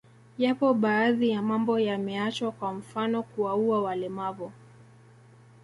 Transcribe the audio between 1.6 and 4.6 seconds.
yameachwa kwa mfano kuwaua walemavu